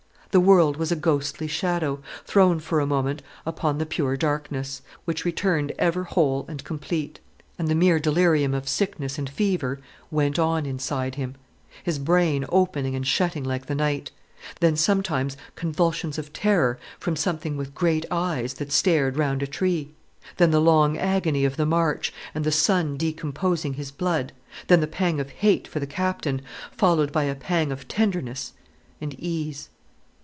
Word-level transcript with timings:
The 0.33 0.39
world 0.39 0.77
was 0.77 0.93
a 0.93 0.95
ghostly 0.95 1.47
shadow, 1.47 1.99
thrown 2.23 2.61
for 2.61 2.79
a 2.79 2.85
moment 2.85 3.21
upon 3.45 3.79
the 3.79 3.85
pure 3.85 4.15
darkness, 4.15 4.81
which 5.03 5.25
returned 5.25 5.73
ever 5.77 6.05
whole 6.05 6.45
and 6.47 6.63
complete. 6.63 7.19
And 7.59 7.67
the 7.67 7.75
mere 7.75 7.99
delirium 7.99 8.53
of 8.53 8.69
sickness 8.69 9.17
and 9.17 9.29
fever 9.29 9.81
went 10.09 10.39
on 10.39 10.65
inside 10.65 11.15
him—his 11.15 11.99
brain 11.99 12.45
opening 12.47 12.95
and 12.95 13.05
shutting 13.05 13.43
like 13.43 13.65
the 13.65 13.75
night—then 13.75 14.77
sometimes 14.77 15.35
convulsions 15.57 16.17
of 16.17 16.31
terror 16.31 16.79
from 16.97 17.17
something 17.17 17.57
with 17.57 17.75
great 17.75 18.05
eyes 18.09 18.53
that 18.53 18.71
stared 18.71 19.17
round 19.17 19.43
a 19.43 19.47
tree—then 19.47 20.49
the 20.51 20.61
long 20.61 20.97
agony 20.97 21.43
of 21.43 21.57
the 21.57 21.65
march, 21.65 22.13
and 22.33 22.45
the 22.45 22.53
sun 22.53 22.95
decomposing 22.95 23.73
his 23.73 23.91
blood—then 23.91 24.79
the 24.79 24.87
pang 24.87 25.19
of 25.19 25.29
hate 25.29 25.67
for 25.67 25.81
the 25.81 25.85
Captain, 25.85 26.41
followed, 26.71 27.11
by 27.11 27.25
a 27.25 27.35
pang 27.35 27.69
of 27.69 27.85
tenderness 27.89 28.53
and 29.01 29.13
ease. 29.19 29.67